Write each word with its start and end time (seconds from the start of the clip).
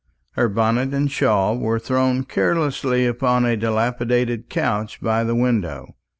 Her 0.31 0.49
bonnet 0.49 0.95
and 0.95 1.11
shawl 1.11 1.59
were 1.59 1.77
thrown 1.77 2.23
carelessly 2.23 3.05
upon 3.05 3.45
a 3.45 3.55
dilapidated 3.55 4.49
couch 4.49 4.99
by 4.99 5.23
the 5.23 5.35
window. 5.35 5.93